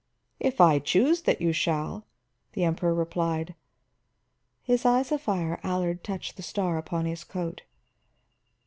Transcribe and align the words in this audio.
"If 0.39 0.59
I 0.59 0.79
choose 0.79 1.21
that 1.21 1.41
you 1.41 1.53
shall," 1.53 2.07
the 2.53 2.63
Emperor 2.63 2.91
replied. 2.91 3.53
His 4.63 4.83
eyes 4.83 5.11
afire, 5.11 5.59
Allard 5.61 6.03
touched 6.03 6.37
the 6.37 6.41
star 6.41 6.79
upon 6.79 7.05
his 7.05 7.23
coat. 7.23 7.61